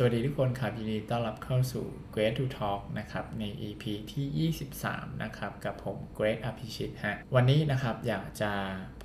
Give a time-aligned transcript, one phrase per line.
[0.00, 8.52] สวัสดีทุกคนครับยินดีต้อนรับเข้าสู่ Great to Talk นะครับใน EP ที่ 23 นะครับ กับผม Great อภิชิตฮะวันนี้นะครับอยากจะ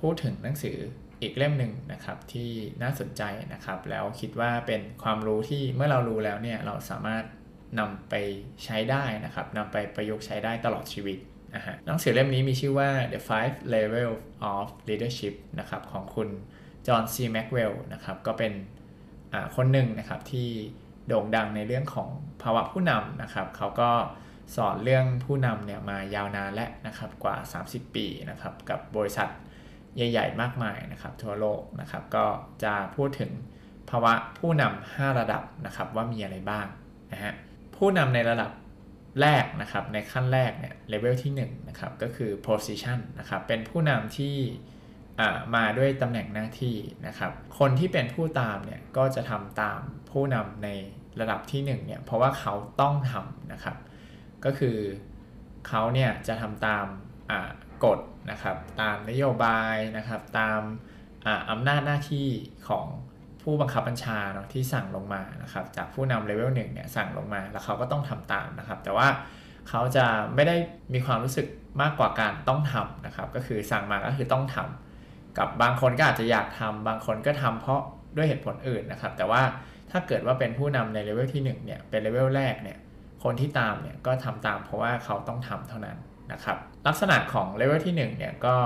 [0.00, 0.76] พูดถึงหนังสือ
[1.22, 2.50] อีกเล่มหนึ่งนะครับที่
[2.82, 3.22] น่าสนใจ
[3.52, 7.24] นะครับ แล้วคิดว่าเป็นความรู้ที่เมื่อเรารู้แล้วเนี่ย เราสามารถ
[7.80, 8.14] นำไป
[8.64, 11.18] ใช้ได้นะครับนำไปประยุกต์ใช้ได้ตลอดชีวิต
[11.54, 14.20] นะฮะหนังสือเล่มนี้มีชื่อว่า The Five Levels
[14.52, 16.28] of Leadership นะครับของคุณ
[16.86, 18.54] จอห์นซีแม็กเวลนะครับก็เป็น
[19.56, 20.50] คนหนึ่งนะครับที่
[21.08, 22.08] โด่งดังในเรื่องของ
[22.42, 23.90] ภาวะผู้นำนะครับเขาก็
[24.56, 29.28] สอนเรื่องผู้นำเนี่ยมายาวนานและนะครับกว่า 30 ปีนะครับกับบริษัท
[29.96, 32.26] ใหญ่ๆ มากมายนะครับทั่วโลกนะครับก็
[32.64, 33.30] จะพูดถึง
[33.90, 36.66] ภาวะผู้นำ5ระดับนะครับว่ามีอะไรบ้าง
[37.12, 37.32] นะฮะ
[37.76, 38.50] ผู้นำในระดับ
[39.20, 44.36] แรกนะครับในขั้นแรกเนี่ยเลเวลที่1นะครับก็คือ position นะครับเป็นผู้นำที่
[45.54, 49.80] มาด้วยตำแหน่งหน้าที่นะครับคนที่เป็นผู้ตามเนี่ยก็จะทำตาม
[50.10, 50.68] ผู้นำใน
[51.20, 53.76] ระดับที่1เนี่ยเพราะว่าเขาต้องทำนะครับ
[54.44, 54.76] ก็คือ
[55.68, 56.86] เขาเนี่ยจะทำตาม
[57.84, 57.98] กฎ
[58.30, 60.60] นะครับตามนโยบายนะครับตาม
[61.50, 62.28] อำนาจหน้าที่
[62.68, 62.86] ของ
[63.42, 69.08] ผู้บังคับบัญชาเนาะที่สั่งลงมานะครับจากผู้นำเลเวลหนึ่งเนี่ยสั่งลงมาแล้วเขาก็ต้องทำตามนะครับ แต่ว่า
[69.68, 70.56] เขาจะไม่ได้
[70.94, 71.46] มีความรู้สึก
[71.82, 77.80] มากกว่าการต้องทำนะครับ ก็คือสั่งมาก็คือต้องทำกับบางคนก็อาจจะอยากทำบางคนก็ทำเพราะ
[78.16, 79.42] ด้วยเหตุผลอื่นนะครับ แต่ว่า
[79.96, 82.78] ถ้าเกิดว่าเป็นผู้นำในเลเวลที่1เนี่ยเป็นเลเวลแรกเนี่ย
[83.24, 85.98] คนที่ตามเนี่ยก็ทำตามเพราะว่าเขาต้องทำเท่านั้น
[86.32, 88.56] นะครับลักษณะของเลเวลที่1เนี่ยก็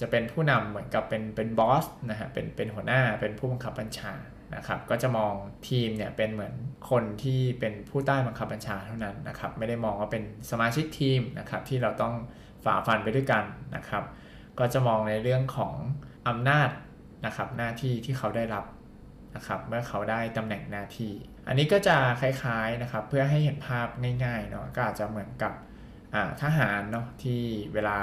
[0.00, 4.12] จะเป็นผู้นำเหมือนกับเป็นเป็น boss นะฮะเป็นเป็นหัวหน้าเป็นผู้บังคับบัญชา
[4.56, 5.34] นะครับก็จะมอง
[5.68, 6.54] ทีมเนี่ยเป็นเหมือน
[6.90, 12.14] คนที่เป็นผู้ใต้บังคับบัญชาเท่านั้นนะครับไม่ได้มองว่าเป็นสมาชิกทีมนะครับที่เราต้อง
[12.64, 13.44] ฝ่าฟันไปด้วยกัน
[13.76, 14.04] นะครับ
[14.58, 15.74] ก็จะมองในเรื่องของ
[16.28, 16.70] อำนาจ
[17.26, 18.64] นะครับหน้าที่ที่เขาได้รับ
[19.36, 21.12] นะครับเมื่อเขาได้ตำแหน่งหน้าที่
[21.48, 23.88] อันนี้ก็จะคล้ายๆนะครับเพื่อให้เห็นภาพ
[24.24, 25.52] ง่ายๆเนาะก็อาจจะเหมือนกับ
[26.42, 27.42] ทหารเนาะที่
[27.74, 27.98] เวลา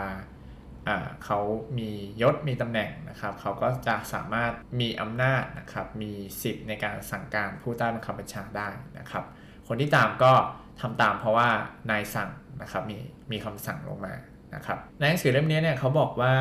[1.25, 1.39] เขา
[1.77, 1.89] มี
[2.21, 6.11] ยศมีตำแหน่งนะครับ เขาก็จะสามารถมีอำนาจนะครับมี
[6.41, 9.23] สิทธิ์ในการสั่งการผู้ใต้บังคับบัญชาได้นะครับ
[9.67, 10.33] คนที่ตามก็
[10.81, 11.49] ทำตามเพราะว่า
[11.91, 12.29] นายสั่ง
[12.61, 12.97] นะครับมี
[13.31, 14.13] มีคำสั่งลงมา
[14.55, 16.35] นะครับในหนังสือเล่มนี้เนี่ยเขาบอกว่า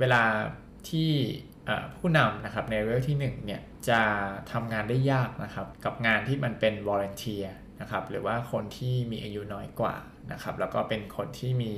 [0.00, 0.22] เวลา
[0.88, 1.10] ที่
[1.98, 4.02] ผู้นำนะครับในเลเวลที่1เนี่ยจะ
[4.52, 7.46] ทำงานได้ยากนะครับกับงานที่มันเป็น volunteer
[7.80, 9.96] นะครับหรือว่าคนที่มีอายุน้อยกว่า
[10.32, 11.72] นะครับแล้วก็เป็นคนที่มี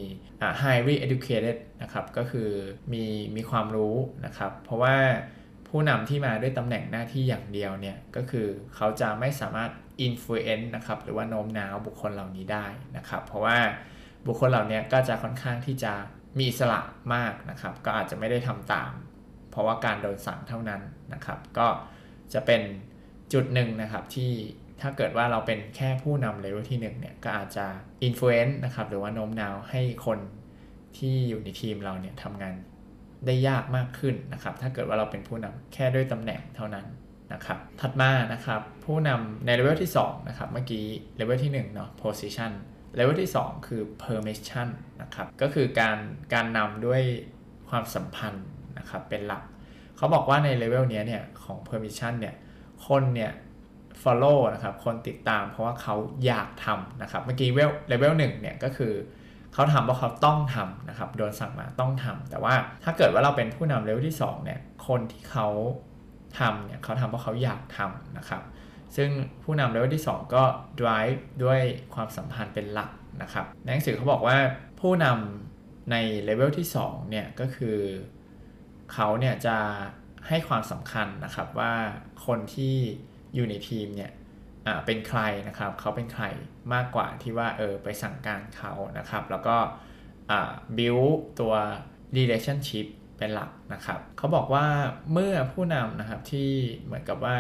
[0.63, 2.51] highly educated นะครับก็คือ
[2.93, 3.05] มี
[3.37, 4.97] มีความรู้นะครับเพราะว่า
[5.69, 9.71] ผู้นำที่มาด้วยตำแหน่งหน้าที่อย่างเดียวเนี่ยก็คือเขาจะไม่สามารถ
[10.07, 12.67] influence นะครับหรือว่าโน้มน้าวบุคคลเหล่านี้ได้
[12.97, 13.59] นะครับเพราะว่า
[14.27, 15.93] บุคคลเหล่านี้ก็จะค่อนข้างที่จะ
[16.39, 16.81] มีอิสระ
[17.15, 18.91] มากนะครับก็อาจจะไม่ได้ทำตาม
[19.57, 20.83] เพราะว่าการโดนสั่งเท่านั้น
[21.15, 21.67] นะครับ ก็
[22.35, 22.63] จะเป็น
[23.33, 24.33] จุดหนึ่งนะครับที่
[24.81, 27.67] ถ้าเกิดว่าเราเป็นแค่ผู้นำเลเวลที่1เนี่ยก็อาจจะ
[28.03, 30.19] influence นะครับหรือว่าโน้มน้าวให้คน
[30.97, 32.55] ที่อยู่ในทีมเราเนี่ยทำงาน
[33.27, 36.87] ได้ยากมากขึ้นนะครับ ถ้าเกิดว่าเราเป็นผู้นำแค่ด้วยตำแหน่งเท่านั้น
[37.33, 40.87] นะครับถัดมานะครับผู้นำในเลเวลที่2นะครับเมื่อกี้
[41.17, 42.53] เลเวลที่1เนาะ position
[42.95, 44.69] เลเวลที่ 2 คือ permission
[45.03, 45.99] นะครับก็คือการ
[46.35, 47.03] การนำด้วย
[47.69, 48.47] ความสัมพันธ์
[48.87, 49.43] นะครับเป็นหลัก
[49.97, 52.35] เขาบอกว่าในเลเวลนี้เนี่ยของ permission เนี่ย
[52.87, 53.33] คนเนี่ย
[54.03, 55.95] follow นะครับคนติดตามเพราะว่าเขา
[56.27, 57.49] อยากทำนะครับเมื่อกี้
[57.89, 58.93] เลเวลหนึ่งเนี่ยก็คือ
[59.55, 62.55] เขาทำเพราะเขาต้องทำนะครับโดนสั่งมาต้องทำแต่ว่า
[62.85, 65.49] ถ้าเกิดว่าเราเป็นผู้นำเลเวลที่2เนี่ยคนที่เขา
[66.39, 68.43] ทำเนี่ยเขาทำเพราะเขาอยากทำนะครับ
[68.97, 69.11] ซึ่ง
[69.45, 70.43] ผู้นำเลเวลที่ 2 ก็
[70.81, 71.61] drive ด้วย
[71.95, 72.91] ความสัมพันธ์เป็นหลัก
[73.23, 74.37] นะครับในหนังสือเขาบอกว่า
[74.81, 77.79] ผู้นำในเลเวลที่2เนี่ยก็คือ
[78.93, 79.57] เขาเนี่ยจะ
[80.29, 81.75] ให้ความสำคัญนะครับว่า
[82.27, 82.77] คนที่
[83.35, 84.13] อยู่ในทีมเนี่ย
[84.87, 86.25] เป็นใครนะครับ เขาเป็นใคร
[86.75, 89.57] มากกว่าที่ว่าเออไปสั่งการเขานะครับ แล้วก็
[90.77, 91.55] build ตัว
[92.17, 92.87] relationship
[93.19, 94.67] เป็นหลักนะครับ เขาบอกว่า
[95.13, 96.51] เมื่อผู้นำนะครับที่
[96.85, 97.37] เหมือนกับว่า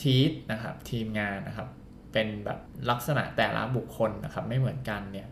[0.00, 1.68] ทีสนะครับทีมงานนะครับ
[2.12, 2.58] เป็นแบบ
[2.90, 5.28] ลักษณะแต่ละบุคคลนะครับไม่เหมือนกันเนี่ย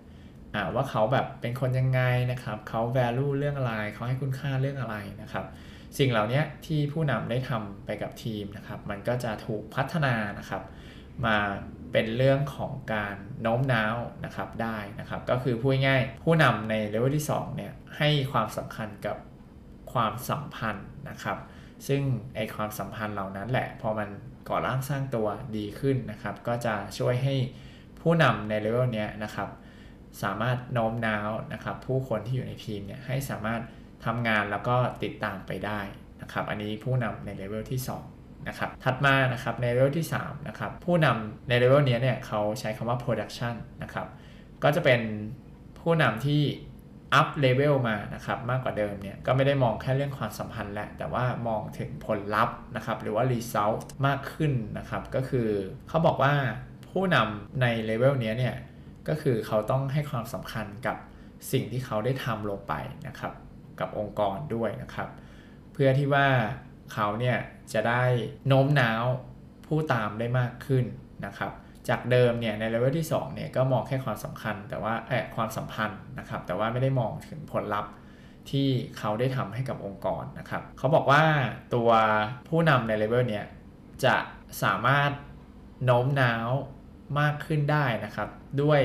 [0.75, 2.01] ว่าเขาแบบเป็นคนยังไง
[2.33, 5.45] นะครับเขา value เรื่องอะไรเขาให้คุณค่าเรื่องอะไรนะครับ
[5.99, 10.63] สิ่งเหล่านี้ที่ผู้นำได้ทำไปกับทีมนะครับ มันก็จะถูกพัฒนานะครับ
[11.27, 11.39] มา
[11.93, 19.17] เป็นเรื่องของการโน้มน้าวนะครับได้นะครับ ก็คือพูดง่ายผู้นำในเลเวลที่2เนี่ยให้ความสำคัญกับ
[19.93, 21.39] ความสัมพันธ์นะครับ
[21.89, 22.03] ซึ่ง
[22.37, 24.09] ไอความสัมพันธ์เหล่านั้นแหละ พอมัน
[24.49, 27.35] ก่อร่างสร้างตัวดีขึ้นนะครับ ก็จะช่วยให้
[28.01, 29.49] ผู้นำในเลเวลนี้นะครับ
[30.23, 33.61] สามารถโน้มน้าวนะครับ ผู้คนที่อยู่ในทีมเนี่ยให้สามารถ
[34.05, 35.81] ทำงานแล้วก็ติดตามไปได้
[36.23, 37.81] นะครับ อันนี้ผู้นำในเลเวลที่
[38.13, 44.07] 2 นะครับ ถัดมานะครับในเลเวลที่3นะครับผู้นำในเลเวลนี้เนี่ยเขาใช้คำว่า production นะครับ
[44.63, 45.01] ก็จะเป็น
[45.81, 46.43] ผู้นำที่
[47.15, 55.49] up level มานะครับมากกว่าเดิมเนี่ยก็ไม่ได้มองแค่เรื่องความสัมพันธ์แหละแต่ว่ามองถึงผลลัพธ์นะครับหรือว่า result มากขึ้นนะครับ ก็คือ
[55.89, 56.35] เขาบอกว่า
[56.91, 58.55] ผู้นำในเลเวลนี้เนี่ย
[59.09, 60.97] ก็คือเขาต้องให้ความสำคัญกับ
[61.53, 62.75] สิ่งที่เขาได้ทำลงไป
[63.09, 63.33] นะครับ
[63.81, 65.09] กับองค์กรด้วยนะครับ
[65.73, 66.27] เพื่อที่ว่า
[66.93, 67.37] เขาเนี่ย
[67.73, 68.03] จะได้
[68.49, 69.05] โน้มน้าว
[69.67, 70.85] ผู้ตามได้มากขึ้น
[71.27, 71.53] นะครับ
[71.89, 77.93] จากเดิมเนี่ยในเลเวลที่2เนี่ยก็มองแค่ความสำคัญ แต่ว่าเอ๊ยความสัมพันธ์นะครับ แต่ว่าไม่ได้มองถึงผลลัพธ์
[78.51, 78.69] ที่
[78.99, 81.23] เขาได้ทำให้กับองค์กรนะครับ เขาบอกว่า
[81.75, 81.91] ตัว
[82.49, 83.47] ผู้นำในเลเวลเนี่ย
[84.05, 84.17] จะ
[84.63, 85.11] สามารถ
[85.85, 86.49] โน้มน้าว
[87.21, 88.29] มากขึ้นได้นะครับ
[88.63, 88.81] ด้วย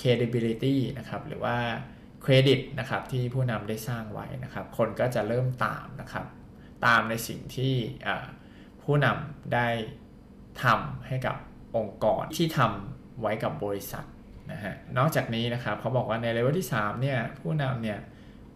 [0.00, 1.56] credibility นะครับหรือว่า
[2.22, 6.26] เครดิตนะครับที่ผู้นำได้สร้างไว้นะครับ คนก็จะเริ่มตามนะครับ
[6.86, 7.74] ตามในสิ่งที่
[8.82, 9.68] ผู้นำได้
[10.62, 11.36] ทำให้กับ
[11.76, 14.04] องค์กรที่ทำไว้กับบริษัท
[14.52, 17.98] นะฮะนอกจากนี้นะครับเขาบอกว่าในเลเวลที่3เนี่ยผู้นำเนี่ย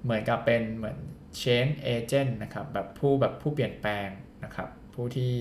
[0.02, 0.98] เหมือนกับเป็นเหมือน
[1.40, 4.08] change agent นะครับแบบผู้แบบผู้เปลี่ยนแปลง
[4.44, 4.68] นะครับ
[5.00, 5.34] ผู้ที่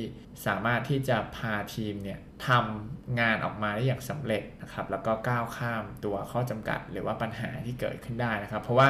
[0.46, 8.90] สามารถที่จะพาทีมเนี่ยทำงานออกมาได้อย่างสำเร็จนะครับ แล้วก็ก้าวข้ามตัวข้อจำกัด หรือว่าปัญหาที่เกิดขึ้นได้นะครับ เพราะว่า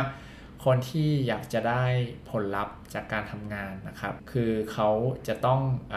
[0.65, 1.85] คนที่อยากจะได้
[2.29, 4.89] ผลลัพธ์จากการทำงานนะครับ คือเขา
[5.27, 5.61] จะต้อง
[5.93, 5.95] อ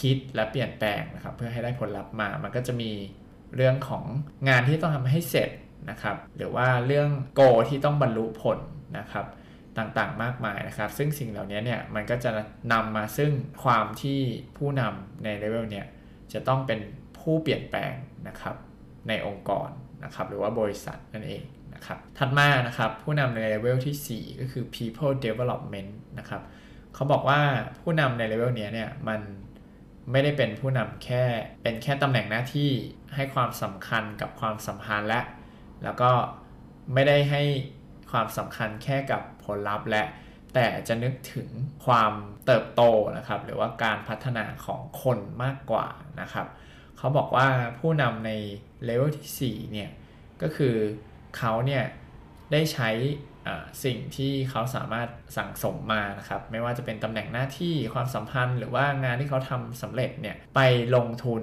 [0.00, 2.90] คิดและเปลี่ยนแปลงนะครับ เพื่อให้ได้ผลลัพธ์มา มันก็จะมี
[3.56, 4.04] เรื่องของ
[4.48, 5.50] งานที่ต้องทำให้เสร็จ
[5.90, 8.58] นะครับ หรือว่าเรื่อง goal ที่ต้องบรรลุผล
[8.98, 9.26] นะครับ
[9.78, 12.30] ต่างๆ มากมายนะครับ ซึ่งสิ่งเหล่านี้เนี่ยมันก็จะ
[12.72, 13.30] นำมาซึ่ง
[13.64, 14.20] ความที่
[14.56, 15.86] ผู้นำในเลเวลเนี่ย
[16.32, 16.80] จะต้องเป็น
[17.18, 17.92] ผู้เปลี่ยนแปลง
[18.28, 18.56] นะครับ
[19.08, 19.68] ในองค์กร
[20.04, 21.44] นะครับหรือว่าบริษัทนั่นเอง
[21.74, 26.42] นะครับถัดมานะครับผู้นำในเลเวลที่ 4 ก็คือ people development นะครับ
[26.94, 27.40] เขาบอกว่า
[27.80, 29.20] ผู้นำในเลเวลนี้เนี่ยมัน
[30.10, 31.24] ไม่ได้เป็นผู้นำแค่
[31.62, 32.70] เป็นแค่ตำแหน่งหน้าที่
[33.14, 35.20] ให้ความสำคัญกับความสัมพันธ์และ
[35.84, 36.10] แล้วก็
[36.94, 37.42] ไม่ได้ให้
[38.10, 39.22] ความสำคัญแค่กับ
[39.56, 40.04] ลลัพธ์และ
[40.54, 41.48] แต่จะนึกถึง
[41.86, 42.12] ความ
[42.46, 42.82] เติบโต
[43.16, 45.86] นะครับ หรือว่าการพัฒนาของคนมากกว่า
[46.20, 46.46] นะครับ
[46.98, 47.48] เขาบอกว่า
[47.78, 48.30] ผู้นำใน
[48.84, 49.90] เลเวลที่4เนี่ย
[50.42, 50.74] ก็คือ
[51.38, 51.84] เขาเนี่ย
[52.52, 52.90] ได้ใช้
[53.84, 60.60] สิ่งที่เขาสามารถสั่งสมมานะครับ ไม่ว่าจะเป็นตำแหน่งหน้าที่ความสัมพันธ์ หรือว่างานที่เขาทำสำเร็จเนี่ยไป
[60.96, 61.42] ลงทุน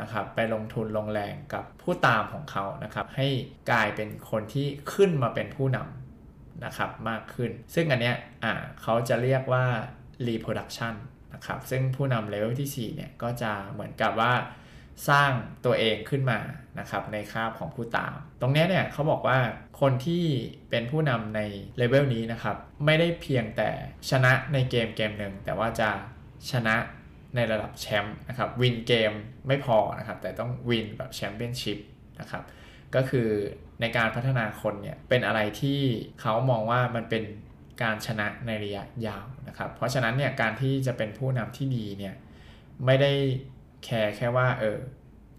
[0.00, 3.28] นะครับ ไปลงทุนลงแรงกับผู้ตามของเขานะครับ ให้
[3.70, 5.99] กลายเป็นคนที่ขึ้นมาเป็นผู้นำ
[6.64, 8.52] นะครับมากขึ้น ซึ่งอันเนี้ยอ่า
[8.82, 9.64] เขาจะเรียกว่า
[10.26, 10.94] reproduction
[11.34, 14.32] นะครับซึ่งผู้นำเลเวลที่4เนี่ยก็จะเหมือนกับว่า
[15.08, 15.32] สร้าง
[15.64, 16.40] ตัวเองขึ้นมา
[16.80, 19.38] นะครับในคาบของผู้ตาม ตรงนี้เนี่ยเขาบอกว่า
[19.80, 20.24] คนที่
[20.70, 21.40] เป็นผู้นำใน
[21.78, 23.70] เลเวลนี้นะครับไม่ได้เพียงแต่
[24.10, 25.90] ชนะในเกมเกมหนึ่งแต่ว่าจะ
[26.50, 26.76] ชนะ
[27.34, 29.12] ในระดับแชมป์นะครับ win game
[29.46, 31.78] ไม่พอนะครับแต่ต้อง win แบบแชมเปี้ยนชิพ
[32.20, 32.42] นะครับ
[32.94, 33.28] ก็คือ
[33.80, 35.80] ในการพัฒนาคนเนี่ยเป็นอะไรที่
[36.20, 37.24] เขามองว่ามันเป็น
[37.82, 42.14] การชนะในระยะยาวนะครับ เพราะฉะนั้นเนี่ยการที่จะเป็นผู้นำที่ดีเนี่ย
[42.86, 43.12] ไม่ได้
[43.84, 44.78] แคร์แค่ว่าเออ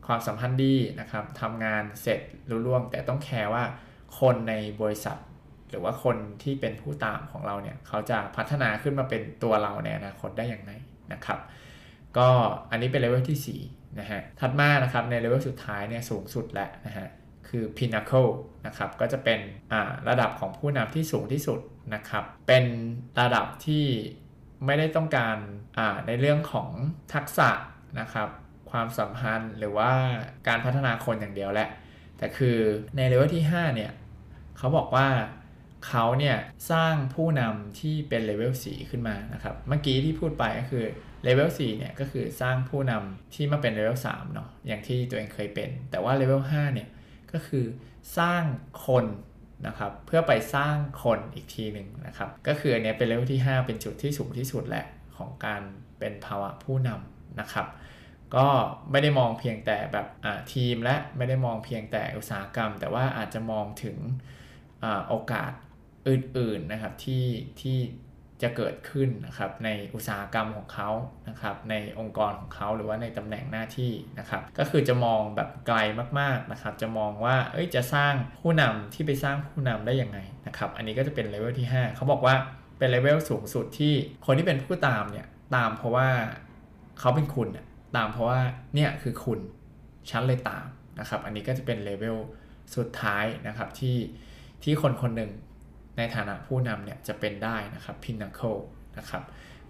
[0.07, 3.63] ความสัมพันธ์ดีนะครับทำงานเสร็จลุล่วง แต่ต้องแคร์ว่า
[4.19, 5.18] คนในบริษัท
[5.69, 10.71] หรือว่าคนที่เป็นผู้ตามของเราเนี่ยเขาจะพัฒนาขึ้นมาเป็นตัวเราในอนาคตได้อย่างไร
[11.13, 11.39] นะครับ
[12.18, 12.30] ก็
[12.71, 17.08] อันนี้เป็นเลเวลที่4นะฮะถัดมานะครับในเลเวลสุดท้ายเนี่ยสูงสุดแล้วนะฮะ
[17.51, 18.31] คือ pinnacle
[18.67, 19.39] นะครับก็จะเป็น
[20.10, 21.60] ระดับของผู้นำที่สูงที่สุด
[21.96, 22.65] นะครับเป็น
[23.20, 23.86] ระดับที่
[24.65, 25.38] ไม่ได้ต้องการ
[26.08, 26.70] ในเรื่องของ
[27.13, 27.50] ทักษะ
[28.00, 28.29] นะครับ
[28.72, 29.91] ความสัมพันธ์หรือว่า
[30.48, 31.70] การพัฒนาคนอย่างเดียวแหละ
[32.17, 32.58] แต่คือ
[32.98, 33.91] ในเลเวลที่ 5 เนี่ย
[34.58, 35.08] เขาบอกว่า
[35.88, 36.38] เขาเนี่ย
[36.72, 40.86] สร้างผู้นำที่เป็นเลเวล4ขึ้นมานะครับ เมื่อกี้ที่พูดไปก็คือ
[41.24, 46.88] เลเวล4เนี่ยก็คือสร้างผู้นำที่มาเป็นเลเวล3เนาะอย่างที่ตัวเองเคยเป็น แต่ว่าเลเวล5เนี่ย
[47.33, 47.65] ก็คือ
[48.17, 48.43] สร้าง
[48.85, 49.05] คน
[49.67, 54.85] นะครับเพื่อไปสร้างคนอีกทีหนึ่งนะครับ ก็คืออันนี้เป็นเลเวลที่ 5 เป็นจุดที่สูงที่สุดแหละ
[55.17, 55.61] ของการ
[56.00, 57.67] เป็นภาวะผู้นำนะครับ
[58.35, 58.47] ก็
[58.91, 60.07] ไม่ได้มองเพียงแต่แบบ
[60.53, 63.97] ทีมและไม่ได้มองเพียงแต่อุตสาหกรรม แต่ว่าอาจจะมองถึง
[64.83, 65.51] อโอกาส
[66.07, 67.25] อื่นๆนะครับที่
[67.61, 67.77] ที่
[68.43, 70.89] จะเกิดขึ้นนะครับในอุตสาหกรรมของเขา
[71.29, 75.77] นะครับในองค์กรของเขาหรือว่าในตำแหน่งหน้าที่นะครับก็คือจะมองแบบไกล
[76.19, 82.36] มากๆนะครับจะมองว่าเอ้ยจะสร้างผู้นำที่ไปสร้างผู้นำได้ยังไงนะครับอันนี้ก็จะเป็นเลเวลที่ 5 เขาบอกว่า
[82.77, 83.93] เป็นเลเวลสูงสุดที่
[84.25, 86.07] คนที่เป็นผู้ตามเนี่ยตามเพราะว่า
[87.00, 87.50] เขาเป็นคุณ
[87.95, 88.39] ตามเพราะว่า
[88.75, 89.39] เนี่ยคือคุณ
[90.10, 90.65] ฉันเลยตาม
[91.00, 92.17] นะครับอันนี้ก็จะเป็นเลเวล
[92.75, 93.98] สุดท้ายนะครับที่
[94.63, 95.31] ที่คนคนหนึ่ง
[95.98, 98.62] ในฐานะผู้นำเนี่ยจะเป็นได้นะครับ pinnacle
[98.98, 99.24] นะครับ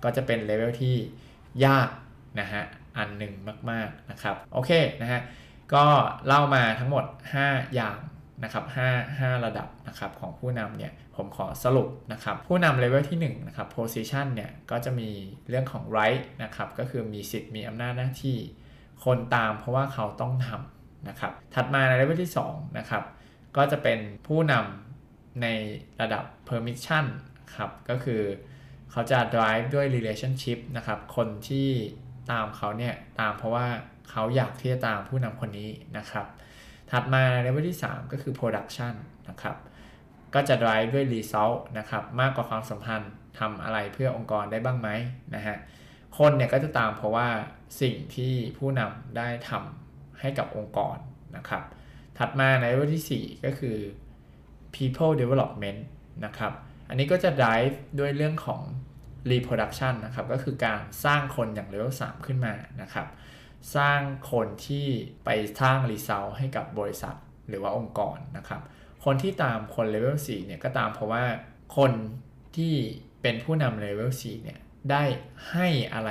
[0.03, 0.95] ก็จะเป็นเลเวลที่
[1.65, 1.89] ยาก
[2.39, 2.63] นะฮะ
[2.97, 3.33] อันหนึ่ง
[3.71, 5.21] มากๆนะครับโอเคนะฮะ
[5.73, 5.85] ก็
[6.27, 7.05] เล่ามาทั้งหมด
[7.39, 7.97] 5 อย่าง
[8.43, 15.09] นะครับ5 5 ระดับนะครับของผู้นำเนี่ยผมขอสรุปนะครับผู้นำเลเวลที่1นะครับ position เนี่ยก็จะมี
[15.49, 18.37] เรื่องของ right นะครับก็คือมีสิทธิ์มีอำนาจหน้าที่
[19.03, 23.03] คนตามเพราะว่าเขาต้องทำนะครับถัดมาในเลเวลที่2นะครับ
[23.57, 24.90] ก็จะเป็นผู้นำ
[25.41, 25.47] ใน
[26.01, 27.05] ระดับ permission
[27.55, 28.21] ครับ ก็คือ
[28.91, 31.69] เขาจะ drive ด้วย relationship นะครับ คนที่
[32.31, 33.67] ตามเขาเนี่ย ตามเพราะว่า
[34.09, 36.27] เขาอยากที่จะตามผู้นำคนนี้นะครับ
[36.91, 38.93] ถัดมาเลเวลที่ 3 ก็คือ production
[39.29, 39.55] นะครับ
[40.33, 44.89] ก็จะ drive ด้วย result นะครับ มากกว่าความสัมพันธ์ทำอะไรเพื่อองค์กรได้บ้างไหม
[45.35, 45.57] นะฮะ
[46.17, 47.27] คนเนี่ยก็จะตามเพราะว่า
[47.81, 50.97] สิ่งที่ผู้นำได้ทำให้กับองค์กร
[51.37, 51.63] นะครับ
[52.17, 53.77] ถัดมาในเลเวลที่ 4 ก็คือ
[54.75, 55.79] people development
[56.25, 56.53] นะครับ
[56.89, 58.61] อันนี้ก็จะ drive ด้วยเรื่องของ
[59.31, 63.07] reproduction นะครับ ก็คือการสร้างคนอย่างเลเวล3ขึ้นมานะครับ
[63.75, 63.99] สร้าง
[64.31, 64.87] คนที่
[65.25, 65.29] ไป
[65.61, 67.15] สร้าง result ให้กับบริษัท
[67.49, 68.61] หรือว่าองค์กรนะครับ
[69.05, 71.23] คนที่ตามคนเลเวล4เนี่ยก็ตามเพราะว่า
[71.77, 71.91] คน
[72.55, 72.73] ที่
[73.21, 74.59] เป็นผู้นำเลเวล4เนี่ย
[74.91, 75.03] ได้
[75.51, 76.09] ให้อะไร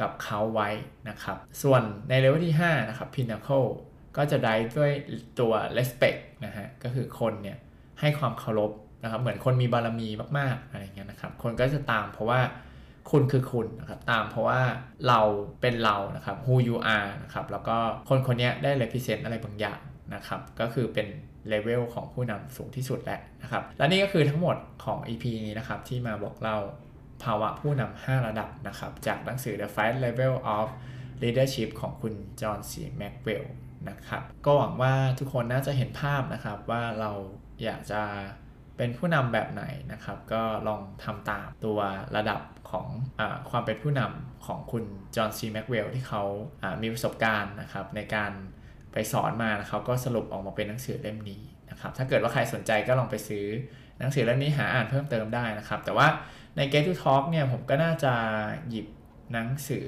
[0.00, 0.70] กับเขาไว้
[1.08, 3.68] นะครับ ส่วนในเลเวลที่ 5 นะครับ Pinnacle
[4.16, 4.92] ก็จะได้ด้วย
[5.40, 7.58] ตัว respect นะฮะ ก็คือคนเนี่ย
[8.00, 8.72] ให้ความเคารพ
[9.02, 10.08] นะครับ เหมือนคนมีบารมี
[10.38, 12.40] มากๆอะไรเงี้ยนะครับ คนก็จะตามเพราะว่า
[13.10, 14.60] คุณคือคุณนะครับ ตามเพราะว่า
[15.08, 15.20] เรา
[15.60, 17.76] เป็นเรานะครับ who you are นะครับ แล้วก็
[18.08, 19.80] คนคนนี้ได้ represent อะไรบางอย่าง
[20.14, 21.06] นะครับ ก็คือเป็น
[21.48, 26.58] เลเวลของผู้นำสูงที่สุดแหละนะครับ และนี่ก็คือทั้งหมดของ EP นี้นะครับ ที่มาบอกเล่า
[27.22, 30.66] ภาวะผู้นำ5 ระดับนะครับ จากหนังสือ The Five Level of
[31.22, 33.44] Leadership ของคุณจอห์นซีแม็กเวล
[33.90, 37.12] นะครับ ก็หวังว่าทุกคนน่าจะเห็นภาพนะครับว่าเรา
[37.62, 38.02] อยากจะ
[38.76, 41.78] เป็นผู้นำแบบไหนนะครับ ก็ลองทำตามตัว
[42.16, 42.86] ระดับของ
[43.20, 44.84] อความเป็นผู้นำของคุณ
[45.16, 46.22] จอห์นซีแม็กเวลที่เขา
[46.82, 48.32] มีประสบการณ์นะครับ ในการ
[48.92, 53.46] ไปสอนมาเขาก็สรุปออกมาเป็นหนังสือเล่มนี้นะครับ ถ้าเกิดว่าใครสนใจก็ลองไปซื้อ
[53.98, 56.06] หนังสือเล่มนี้หาอ่านเพิ่มเติมได้นะครับ แต่ว่า
[56.56, 58.12] ใน Get to Talk เนี่ยผมก็น่าจะ
[58.68, 58.86] หยิบ
[59.32, 59.86] หนังสือ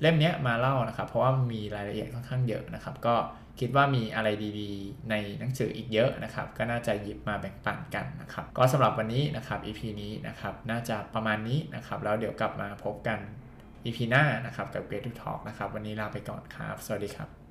[0.00, 3.14] เล่มนี้มาเล่านะครับ เพราะว่ามีรายละเอียดค่อนข้างเยอะนะครับ ก็
[3.60, 4.28] คิดว่ามีอะไร
[4.60, 13.18] ดีๆ ในหนังสืออีกเยอะนะครับ ก็น่าจะหยิบมาแบ่งปันกันนะครับ ก็สำหรับวันนี้นะครับ EP นี้นะครับ น่าจะประมาณนี้นะครับ แล้วเดี๋ยวกลับมาพบกัน
[13.84, 17.41] EP หน้านะครับ กับ Great to Talk นะครับ วันนี้ลาไปก่อนครับ สวัสดีครับ